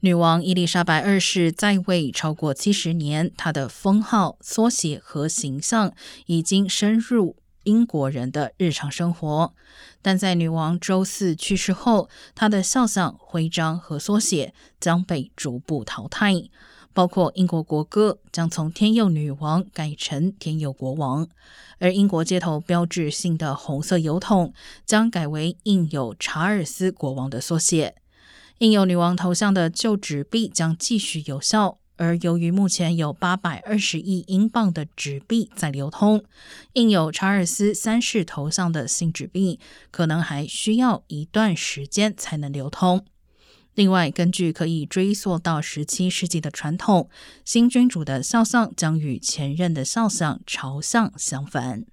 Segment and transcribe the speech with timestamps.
[0.00, 5.92] 女王伊丽莎白二世在位超过七十年，她的封号、缩写和形象
[6.26, 9.52] 已经深入英国人的日常生活。
[10.00, 16.48] 但在女王周四去世后，她的肖像、徽章和缩写将被逐步淘汰，
[16.92, 21.26] 包括英国国歌将从“天佑女王”改成“天佑国王”，
[21.80, 24.54] 而英国街头标志性的红色油桶
[24.86, 27.96] 将改为印有查尔斯国王的缩写。
[28.58, 36.24] 印有女王头像的旧纸币将继续有效，而由于目前有八百二十亿英镑的纸币在流通，
[36.72, 39.60] 印有查尔斯三世头像的新纸币
[39.92, 43.04] 可能还需要一段时间才能流通。
[43.74, 47.08] 另外，根据可以追溯到十七世纪的传统，
[47.44, 51.84] 新君主的肖像将与前任的肖像朝向相反。